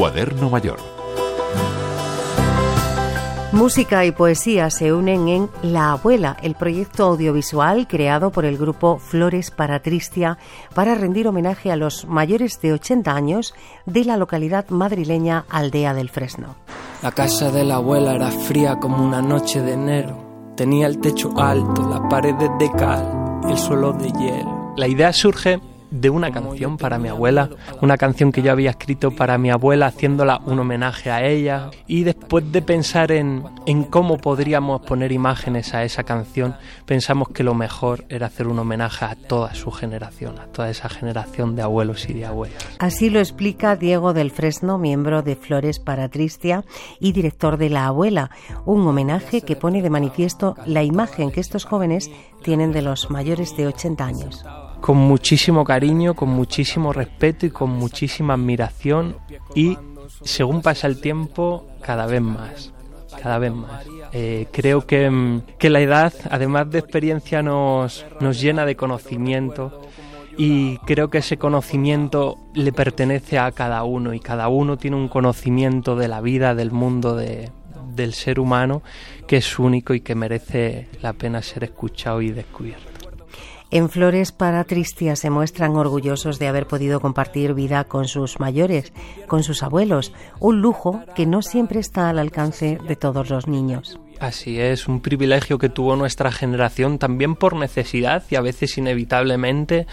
Cuaderno 0.00 0.48
Mayor. 0.48 0.78
Música 3.52 4.06
y 4.06 4.12
poesía 4.12 4.70
se 4.70 4.94
unen 4.94 5.28
en 5.28 5.50
La 5.62 5.92
Abuela, 5.92 6.38
el 6.42 6.54
proyecto 6.54 7.04
audiovisual 7.04 7.86
creado 7.86 8.32
por 8.32 8.46
el 8.46 8.56
grupo 8.56 8.98
Flores 8.98 9.50
para 9.50 9.82
Tristia 9.82 10.38
para 10.74 10.94
rendir 10.94 11.28
homenaje 11.28 11.70
a 11.70 11.76
los 11.76 12.06
mayores 12.06 12.62
de 12.62 12.72
80 12.72 13.14
años 13.14 13.54
de 13.84 14.06
la 14.06 14.16
localidad 14.16 14.70
madrileña 14.70 15.44
Aldea 15.50 15.92
del 15.92 16.08
Fresno. 16.08 16.56
La 17.02 17.12
casa 17.12 17.50
de 17.50 17.64
la 17.64 17.74
abuela 17.74 18.14
era 18.14 18.30
fría 18.30 18.76
como 18.76 19.04
una 19.04 19.20
noche 19.20 19.60
de 19.60 19.74
enero. 19.74 20.54
Tenía 20.56 20.86
el 20.86 20.98
techo 20.98 21.38
alto, 21.38 21.86
las 21.86 22.00
paredes 22.08 22.48
de 22.58 22.70
cal, 22.70 23.42
el 23.50 23.58
suelo 23.58 23.92
de 23.92 24.10
hielo. 24.12 24.72
La 24.78 24.88
idea 24.88 25.12
surge 25.12 25.60
de 25.90 26.10
una 26.10 26.30
canción 26.30 26.76
para 26.76 26.98
mi 26.98 27.08
abuela, 27.08 27.50
una 27.80 27.96
canción 27.96 28.32
que 28.32 28.42
yo 28.42 28.52
había 28.52 28.70
escrito 28.70 29.10
para 29.10 29.38
mi 29.38 29.50
abuela 29.50 29.86
haciéndola 29.86 30.40
un 30.46 30.58
homenaje 30.58 31.10
a 31.10 31.26
ella. 31.26 31.70
Y 31.86 32.04
después 32.04 32.50
de 32.52 32.62
pensar 32.62 33.12
en, 33.12 33.44
en 33.66 33.84
cómo 33.84 34.18
podríamos 34.18 34.82
poner 34.82 35.12
imágenes 35.12 35.74
a 35.74 35.84
esa 35.84 36.04
canción, 36.04 36.56
pensamos 36.86 37.28
que 37.28 37.42
lo 37.42 37.54
mejor 37.54 38.04
era 38.08 38.26
hacer 38.26 38.46
un 38.46 38.58
homenaje 38.58 39.04
a 39.04 39.14
toda 39.14 39.54
su 39.54 39.70
generación, 39.70 40.38
a 40.38 40.46
toda 40.46 40.70
esa 40.70 40.88
generación 40.88 41.56
de 41.56 41.62
abuelos 41.62 42.08
y 42.08 42.14
de 42.14 42.26
abuelas. 42.26 42.64
Así 42.78 43.10
lo 43.10 43.18
explica 43.18 43.76
Diego 43.76 44.12
del 44.12 44.30
Fresno, 44.30 44.78
miembro 44.78 45.22
de 45.22 45.36
Flores 45.36 45.78
para 45.78 46.08
Tristia 46.08 46.64
y 46.98 47.12
director 47.12 47.56
de 47.56 47.70
La 47.70 47.86
Abuela, 47.86 48.30
un 48.64 48.86
homenaje 48.86 49.42
que 49.42 49.56
pone 49.56 49.82
de 49.82 49.90
manifiesto 49.90 50.56
la 50.66 50.82
imagen 50.82 51.30
que 51.30 51.40
estos 51.40 51.64
jóvenes 51.64 52.10
tienen 52.42 52.72
de 52.72 52.82
los 52.82 53.10
mayores 53.10 53.56
de 53.56 53.66
80 53.66 54.04
años 54.04 54.44
con 54.80 54.96
muchísimo 54.96 55.64
cariño, 55.64 56.14
con 56.14 56.30
muchísimo 56.30 56.92
respeto 56.92 57.46
y 57.46 57.50
con 57.50 57.70
muchísima 57.70 58.34
admiración 58.34 59.16
y 59.54 59.76
según 60.22 60.62
pasa 60.62 60.86
el 60.86 61.00
tiempo 61.00 61.66
cada 61.80 62.06
vez 62.06 62.22
más, 62.22 62.72
cada 63.22 63.38
vez 63.38 63.52
más. 63.52 63.84
Eh, 64.12 64.46
creo 64.52 64.86
que, 64.86 65.40
que, 65.58 65.70
la 65.70 65.80
edad, 65.80 66.12
además 66.30 66.70
de 66.70 66.80
experiencia, 66.80 67.42
nos, 67.42 68.04
nos 68.20 68.40
llena 68.40 68.66
de 68.66 68.76
conocimiento 68.76 69.82
y 70.36 70.78
creo 70.78 71.10
que 71.10 71.18
ese 71.18 71.36
conocimiento 71.36 72.38
le 72.54 72.72
pertenece 72.72 73.38
a 73.38 73.52
cada 73.52 73.84
uno 73.84 74.14
y 74.14 74.20
cada 74.20 74.48
uno 74.48 74.78
tiene 74.78 74.96
un 74.96 75.08
conocimiento 75.08 75.96
de 75.96 76.08
la 76.08 76.20
vida, 76.20 76.54
del 76.54 76.70
mundo, 76.70 77.14
de, 77.14 77.50
del 77.94 78.14
ser 78.14 78.40
humano 78.40 78.82
que 79.26 79.36
es 79.36 79.58
único 79.58 79.94
y 79.94 80.00
que 80.00 80.14
merece 80.14 80.88
la 81.02 81.12
pena 81.12 81.42
ser 81.42 81.64
escuchado 81.64 82.20
y 82.22 82.30
descubierto. 82.30 82.89
En 83.72 83.88
Flores 83.88 84.32
para 84.32 84.64
Tristia 84.64 85.14
se 85.14 85.30
muestran 85.30 85.76
orgullosos 85.76 86.40
de 86.40 86.48
haber 86.48 86.66
podido 86.66 86.98
compartir 86.98 87.54
vida 87.54 87.84
con 87.84 88.08
sus 88.08 88.40
mayores, 88.40 88.92
con 89.28 89.44
sus 89.44 89.62
abuelos, 89.62 90.12
un 90.40 90.60
lujo 90.60 91.04
que 91.14 91.24
no 91.24 91.40
siempre 91.40 91.78
está 91.78 92.10
al 92.10 92.18
alcance 92.18 92.78
de 92.88 92.96
todos 92.96 93.30
los 93.30 93.46
niños. 93.46 94.00
Así 94.18 94.58
es, 94.60 94.88
un 94.88 95.00
privilegio 95.00 95.58
que 95.58 95.68
tuvo 95.68 95.94
nuestra 95.94 96.32
generación 96.32 96.98
también 96.98 97.36
por 97.36 97.54
necesidad 97.54 98.24
y 98.28 98.34
a 98.34 98.40
veces 98.40 98.76
inevitablemente. 98.76 99.86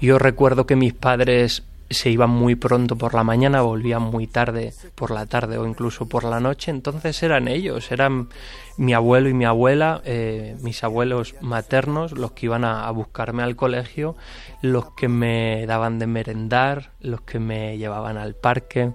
Yo 0.00 0.20
recuerdo 0.20 0.64
que 0.64 0.76
mis 0.76 0.94
padres 0.94 1.64
se 1.90 2.10
iban 2.10 2.30
muy 2.30 2.54
pronto 2.54 2.96
por 2.96 3.14
la 3.14 3.24
mañana, 3.24 3.62
volvían 3.62 4.02
muy 4.02 4.26
tarde 4.26 4.74
por 4.94 5.10
la 5.10 5.26
tarde 5.26 5.58
o 5.58 5.66
incluso 5.66 6.08
por 6.08 6.24
la 6.24 6.40
noche, 6.40 6.70
entonces 6.70 7.22
eran 7.22 7.48
ellos, 7.48 7.90
eran 7.90 8.28
mi 8.76 8.94
abuelo 8.94 9.28
y 9.28 9.34
mi 9.34 9.44
abuela, 9.44 10.00
eh, 10.04 10.56
mis 10.60 10.84
abuelos 10.84 11.34
maternos, 11.40 12.12
los 12.12 12.32
que 12.32 12.46
iban 12.46 12.64
a, 12.64 12.88
buscarme 12.90 13.42
al 13.42 13.56
colegio, 13.56 14.16
los 14.62 14.92
que 14.92 15.08
me 15.08 15.66
daban 15.66 15.98
de 15.98 16.06
merendar, 16.06 16.92
los 17.00 17.22
que 17.22 17.40
me 17.40 17.76
llevaban 17.76 18.16
al 18.16 18.34
parque. 18.34 18.92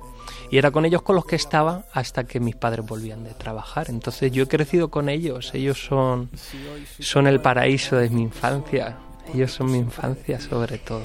Y 0.49 0.57
era 0.57 0.71
con 0.71 0.85
ellos 0.85 1.01
con 1.01 1.15
los 1.15 1.25
que 1.25 1.35
estaba 1.35 1.85
hasta 1.93 2.23
que 2.23 2.39
mis 2.39 2.55
padres 2.55 2.85
volvían 2.85 3.23
de 3.23 3.33
trabajar. 3.33 3.87
Entonces 3.89 4.31
yo 4.31 4.43
he 4.43 4.47
crecido 4.47 4.89
con 4.89 5.09
ellos, 5.09 5.53
ellos 5.53 5.83
son, 5.83 6.29
son 6.99 7.27
el 7.27 7.41
paraíso 7.41 7.97
de 7.97 8.09
mi 8.09 8.21
infancia, 8.21 8.97
ellos 9.33 9.51
son 9.51 9.71
mi 9.71 9.77
infancia 9.77 10.39
sobre 10.39 10.77
todo. 10.77 11.03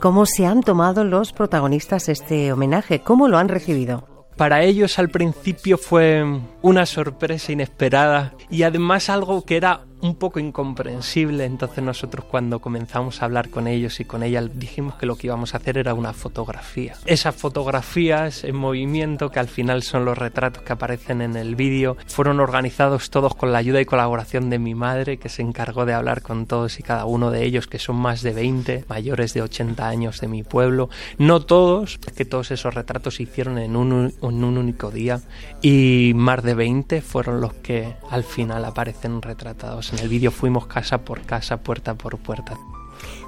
¿Cómo 0.00 0.24
se 0.24 0.46
han 0.46 0.62
tomado 0.62 1.04
los 1.04 1.32
protagonistas 1.32 2.08
este 2.08 2.52
homenaje? 2.52 3.00
¿Cómo 3.00 3.28
lo 3.28 3.36
han 3.36 3.48
recibido? 3.48 4.08
Para 4.36 4.62
ellos 4.62 4.98
al 4.98 5.10
principio 5.10 5.76
fue 5.76 6.24
una 6.62 6.86
sorpresa 6.86 7.52
inesperada 7.52 8.32
y 8.48 8.62
además 8.62 9.10
algo 9.10 9.44
que 9.44 9.58
era 9.58 9.84
un 10.02 10.14
poco 10.14 10.40
incomprensible. 10.40 11.44
Entonces 11.44 11.82
nosotros 11.82 12.24
cuando 12.24 12.60
comenzamos 12.60 13.22
a 13.22 13.24
hablar 13.24 13.50
con 13.50 13.66
ellos 13.66 14.00
y 14.00 14.04
con 14.04 14.22
ella 14.22 14.42
dijimos 14.42 14.94
que 14.94 15.06
lo 15.06 15.16
que 15.16 15.26
íbamos 15.26 15.54
a 15.54 15.58
hacer 15.58 15.78
era 15.78 15.94
una 15.94 16.12
fotografía. 16.12 16.94
Esas 17.06 17.34
fotografías 17.34 18.44
en 18.44 18.56
movimiento, 18.56 19.30
que 19.30 19.40
al 19.40 19.48
final 19.48 19.82
son 19.82 20.04
los 20.04 20.16
retratos 20.16 20.62
que 20.62 20.72
aparecen 20.72 21.22
en 21.22 21.36
el 21.36 21.56
vídeo, 21.56 21.96
fueron 22.06 22.40
organizados 22.40 23.10
todos 23.10 23.34
con 23.34 23.52
la 23.52 23.58
ayuda 23.58 23.80
y 23.80 23.84
colaboración 23.84 24.50
de 24.50 24.58
mi 24.58 24.74
madre, 24.74 25.18
que 25.18 25.28
se 25.28 25.42
encargó 25.42 25.84
de 25.86 25.94
hablar 25.94 26.22
con 26.22 26.46
todos 26.46 26.78
y 26.78 26.82
cada 26.82 27.04
uno 27.04 27.30
de 27.30 27.44
ellos, 27.44 27.66
que 27.66 27.78
son 27.78 27.96
más 27.96 28.22
de 28.22 28.32
20, 28.32 28.84
mayores 28.88 29.34
de 29.34 29.42
80 29.42 29.86
años 29.86 30.20
de 30.20 30.28
mi 30.28 30.42
pueblo. 30.42 30.88
No 31.18 31.40
todos, 31.40 31.98
que 31.98 32.24
todos 32.24 32.50
esos 32.50 32.74
retratos 32.74 33.16
se 33.16 33.24
hicieron 33.24 33.58
en 33.58 33.76
un, 33.76 34.12
en 34.22 34.44
un 34.44 34.58
único 34.58 34.90
día 34.90 35.20
y 35.62 36.12
más 36.14 36.42
de 36.42 36.54
20 36.54 37.02
fueron 37.02 37.40
los 37.40 37.54
que 37.54 37.94
al 38.10 38.24
final 38.24 38.64
aparecen 38.64 39.22
retratados 39.22 39.89
en 39.92 39.98
el 39.98 40.08
vídeo 40.08 40.30
fuimos 40.30 40.66
casa 40.66 40.98
por 40.98 41.22
casa, 41.22 41.58
puerta 41.58 41.94
por 41.94 42.18
puerta. 42.18 42.56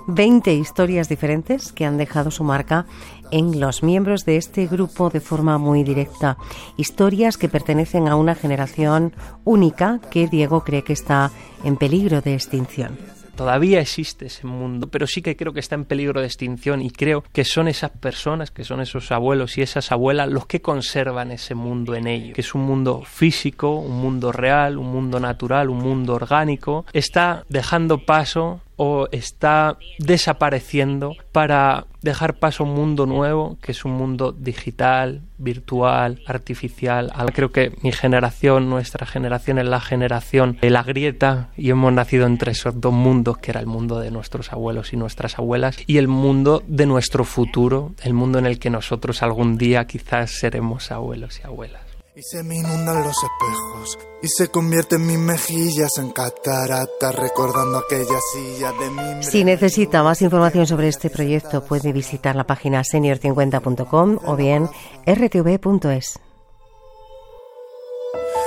20 0.07 0.53
historias 0.55 1.09
diferentes 1.09 1.73
que 1.73 1.85
han 1.85 1.97
dejado 1.97 2.31
su 2.31 2.45
marca 2.45 2.87
en 3.31 3.61
los 3.61 3.83
miembros 3.83 4.25
de 4.25 4.37
este 4.37 4.67
grupo 4.67 5.11
de 5.11 5.21
forma 5.21 5.59
muy 5.59 5.85
directa. 5.85 6.37
Historias 6.77 7.37
que 7.37 7.49
pertenecen 7.49 8.09
a 8.09 8.17
una 8.17 8.35
generación 8.35 9.15
única 9.45 10.01
que 10.11 10.29
Diego 10.29 10.65
cree 10.65 10.83
que 10.83 10.93
está 10.93 11.31
en 11.65 11.77
peligro 11.77 12.21
de 12.21 12.35
extinción. 12.35 12.99
Todavía 13.37 13.81
existe 13.81 14.27
ese 14.27 14.47
mundo, 14.47 14.89
pero 14.89 15.07
sí 15.07 15.23
que 15.23 15.37
creo 15.37 15.53
que 15.53 15.61
está 15.61 15.75
en 15.75 15.85
peligro 15.85 16.21
de 16.21 16.27
extinción 16.27 16.83
y 16.83 16.91
creo 16.91 17.25
que 17.33 17.45
son 17.45 17.69
esas 17.69 17.91
personas, 17.91 18.51
que 18.51 18.65
son 18.65 18.81
esos 18.81 19.11
abuelos 19.11 19.59
y 19.59 19.63
esas 19.63 19.91
abuelas 19.93 20.29
los 20.29 20.47
que 20.47 20.61
conservan 20.61 21.31
ese 21.31 21.55
mundo 21.55 21.95
en 21.95 22.07
ellos, 22.07 22.35
que 22.35 22.43
es 22.43 22.55
un 22.55 22.63
mundo 22.63 23.03
físico, 23.05 23.77
un 23.77 24.01
mundo 24.01 24.33
real, 24.33 24.79
un 24.79 24.93
mundo 24.93 25.19
natural, 25.19 25.71
un 25.71 25.79
mundo 25.79 26.15
orgánico. 26.15 26.85
Está 26.93 27.45
dejando 27.49 27.99
paso 27.99 28.61
o 28.85 29.07
está 29.13 29.79
desapareciendo 30.01 31.15
para 31.31 31.87
dejar 32.01 32.35
paso 32.35 32.65
a 32.65 32.67
un 32.67 32.75
mundo 32.75 33.07
nuevo, 33.07 33.57
que 33.63 33.71
es 33.71 33.85
un 33.85 33.93
mundo 33.93 34.33
digital, 34.33 35.21
virtual, 35.39 36.21
artificial. 36.27 37.13
Creo 37.33 37.53
que 37.53 37.73
mi 37.83 37.93
generación, 37.93 38.69
nuestra 38.69 39.07
generación 39.07 39.61
es 39.61 39.67
la 39.67 39.81
generación 39.81 40.59
de 40.61 40.71
la 40.71 40.83
grieta 40.83 41.51
y 41.57 41.71
hemos 41.71 41.93
nacido 41.93 42.27
entre 42.27 42.51
esos 42.51 42.81
dos 42.81 42.93
mundos, 42.93 43.39
que 43.39 43.53
era 43.53 43.61
el 43.61 43.69
mundo 43.69 44.01
de 44.01 44.11
nuestros 44.11 44.53
abuelos 44.53 44.93
y 44.93 44.97
nuestras 44.97 45.39
abuelas 45.39 45.79
y 45.87 45.99
el 45.99 46.09
mundo 46.09 46.65
de 46.67 46.87
nuestro 46.87 47.25
futuro, 47.25 47.93
el 48.03 48.15
mundo 48.15 48.41
en 48.41 48.47
el 48.47 48.59
que 48.59 48.69
nosotros 48.69 49.23
algún 49.23 49.59
día 49.59 49.87
quizás 49.87 50.33
seremos 50.33 50.91
abuelos 50.91 51.39
y 51.39 51.47
abuelas. 51.47 51.92
Y 52.15 52.23
se 52.23 52.43
me 52.43 52.57
inundan 52.57 53.03
los 53.03 53.17
espejos 53.17 53.99
y 54.21 54.29
se 54.29 54.49
convierten 54.49 55.07
mis 55.07 55.19
mejillas 55.19 55.97
en 55.97 56.11
cataratas 56.11 57.15
recordando 57.15 57.79
aquella 57.79 58.19
silla 58.35 58.71
de 58.73 58.91
mi... 58.91 59.23
Si 59.23 59.45
necesita 59.45 60.03
más 60.03 60.21
información 60.21 60.67
sobre 60.67 60.89
este 60.89 61.09
proyecto 61.09 61.65
puede 61.65 61.91
visitar 61.91 62.37
la 62.37 62.45
página 62.45 62.83
senior50.com 62.83 64.19
o 64.27 64.37
bien 64.37 64.69
rtv.es. 65.07 66.21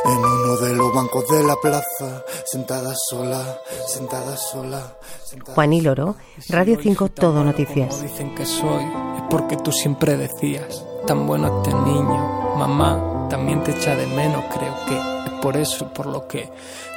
En 0.06 0.18
uno 0.18 0.58
de 0.58 0.76
los 0.76 0.94
bancos 0.94 1.28
de 1.28 1.44
la 1.44 1.56
plaza, 1.56 2.24
sentada 2.46 2.94
sola, 3.10 3.62
sentada 3.88 4.38
sola. 4.38 4.96
Juan 5.44 5.74
y 5.74 5.82
Loro, 5.82 6.18
Radio 6.50 6.78
5, 6.80 7.10
Todo 7.10 7.44
Noticias. 7.44 8.04
Dicen 8.04 8.36
que 8.36 8.46
soy, 8.46 8.84
es 8.84 9.24
porque 9.32 9.58
tú 9.58 9.72
siempre 9.72 10.18
decías, 10.18 10.86
tan 11.08 11.26
bueno 11.26 11.64
este 11.64 11.74
niño, 11.74 12.56
mamá 12.58 13.15
también 13.30 13.64
te 13.64 13.72
echa 13.72 13.96
de 13.96 14.08
menos, 14.08 14.44
creo 14.54 14.76
que 14.88 14.96
es 14.96 15.32
por 15.42 15.58
eso 15.58 15.94
por 15.94 16.06
lo 16.08 16.28
que 16.28 16.50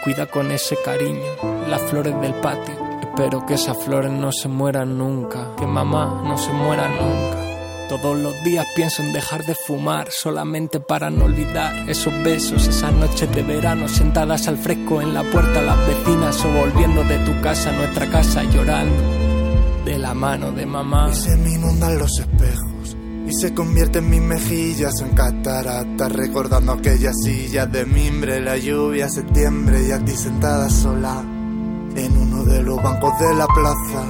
cuida 0.04 0.26
con 0.26 0.50
ese 0.52 0.76
cariño 0.84 1.26
las 1.68 1.82
flores 1.82 2.18
del 2.20 2.34
patio. 2.34 2.74
Espero 3.02 3.44
que 3.46 3.54
esas 3.54 3.76
flores 3.76 4.12
no 4.12 4.32
se 4.32 4.48
mueran 4.48 4.96
nunca, 4.96 5.54
que 5.56 5.66
mamá 5.66 6.22
no 6.24 6.38
se 6.38 6.52
muera 6.52 6.88
nunca. 6.88 7.48
Todos 7.88 8.18
los 8.18 8.44
días 8.44 8.66
pienso 8.76 9.02
en 9.02 9.12
dejar 9.12 9.44
de 9.44 9.54
fumar 9.54 10.10
solamente 10.10 10.78
para 10.78 11.08
no 11.10 11.24
olvidar 11.24 11.88
esos 11.88 12.12
besos, 12.22 12.68
esas 12.68 12.92
noches 12.92 13.34
de 13.34 13.42
verano 13.42 13.88
sentadas 13.88 14.46
al 14.46 14.58
fresco 14.58 15.00
en 15.00 15.14
la 15.14 15.22
puerta, 15.22 15.62
las 15.62 15.78
vecinas 15.86 16.44
o 16.44 16.48
volviendo 16.50 17.02
de 17.04 17.18
tu 17.20 17.40
casa 17.40 17.70
a 17.70 17.72
nuestra 17.72 18.10
casa 18.10 18.44
llorando 18.44 19.02
de 19.84 19.98
la 19.98 20.12
mano 20.12 20.52
de 20.52 20.66
mamá. 20.66 21.08
Y 21.10 21.14
se 21.14 21.36
me 21.36 21.50
inundan 21.50 21.98
los 21.98 22.18
espejos 22.18 22.67
y 23.28 23.32
se 23.32 23.52
convierte 23.54 23.98
en 23.98 24.10
mis 24.10 24.22
mejillas 24.22 25.00
en 25.00 25.10
cataratas, 25.10 26.12
recordando 26.12 26.72
aquella 26.72 27.12
silla 27.12 27.66
de 27.66 27.84
mimbre, 27.84 28.40
la 28.40 28.56
lluvia, 28.56 29.08
septiembre 29.08 29.86
y 29.86 29.90
a 29.92 30.02
ti 30.04 30.12
sentada 30.12 30.70
sola 30.70 31.22
en 31.94 32.16
uno 32.16 32.44
de 32.44 32.62
los 32.62 32.82
bancos 32.82 33.18
de 33.18 33.34
la 33.34 33.46
plaza. 33.46 34.02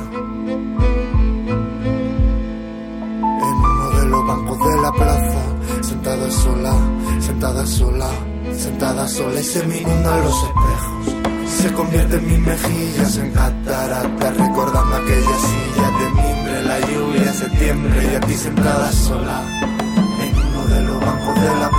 En 3.41 3.55
uno 3.55 3.91
de 4.01 4.07
los 4.07 4.27
bancos 4.27 4.59
de 4.59 4.83
la 4.83 4.93
plaza 4.93 5.49
sola, 7.67 8.11
sentada 8.57 9.09
sola 9.09 9.41
y 9.41 9.45
se 9.45 9.67
me 9.67 9.79
inundan 9.79 10.23
los 10.23 10.35
espejos. 10.43 11.15
Se 11.49 11.73
convierte 11.73 12.17
en 12.17 12.27
mis 12.27 12.39
mejillas 12.39 13.17
en 13.17 13.33
cataratas, 13.33 14.37
recordando 14.37 14.68
septiembre 17.69 18.13
y 18.13 18.15
a 18.15 18.21
ti 18.21 18.35
sentada 18.35 18.91
sola 18.93 19.43
en 20.23 20.39
uno 20.39 20.67
de 20.69 20.83
los 20.85 21.01
bancos 21.01 21.35
de 21.35 21.55
la 21.61 21.71